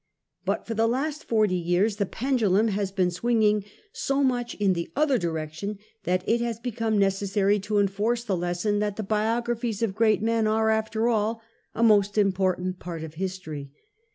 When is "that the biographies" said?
8.79-9.83